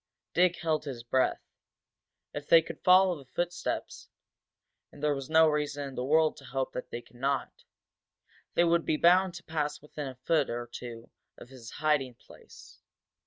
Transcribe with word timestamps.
Dick 0.33 0.55
held 0.55 0.85
his 0.85 1.03
breath. 1.03 1.43
If 2.33 2.47
they 2.47 2.63
could 2.63 2.81
follow 2.83 3.15
the 3.15 3.29
footsteps 3.35 4.09
and 4.91 5.03
there 5.03 5.13
was 5.13 5.29
no 5.29 5.47
reason 5.47 5.87
in 5.89 5.93
the 5.93 6.03
world 6.03 6.37
to 6.37 6.45
hope 6.45 6.71
that 6.73 6.89
they 6.89 7.03
could 7.03 7.17
not! 7.17 7.51
they 8.55 8.63
would 8.63 8.83
be 8.83 8.97
bound 8.97 9.35
to 9.35 9.43
pass 9.43 9.79
within 9.79 10.07
a 10.07 10.15
foot 10.15 10.49
or 10.49 10.65
two 10.65 11.11
of 11.37 11.49
his 11.49 11.69
hiding 11.69 12.15
place. 12.15 12.79